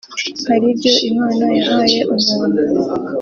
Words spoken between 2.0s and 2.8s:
umuntu